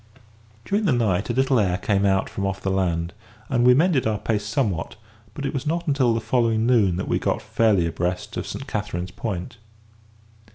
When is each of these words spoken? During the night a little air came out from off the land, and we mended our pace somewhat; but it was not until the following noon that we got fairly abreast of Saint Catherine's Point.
During 0.65 0.85
the 0.85 0.91
night 0.93 1.29
a 1.29 1.33
little 1.33 1.59
air 1.59 1.77
came 1.77 2.07
out 2.07 2.27
from 2.27 2.43
off 2.47 2.59
the 2.59 2.71
land, 2.71 3.13
and 3.49 3.63
we 3.63 3.75
mended 3.75 4.07
our 4.07 4.17
pace 4.17 4.43
somewhat; 4.43 4.95
but 5.35 5.45
it 5.45 5.53
was 5.53 5.67
not 5.67 5.85
until 5.85 6.15
the 6.15 6.19
following 6.19 6.65
noon 6.65 6.95
that 6.95 7.07
we 7.07 7.19
got 7.19 7.39
fairly 7.39 7.85
abreast 7.85 8.35
of 8.35 8.47
Saint 8.47 8.65
Catherine's 8.65 9.11
Point. 9.11 9.57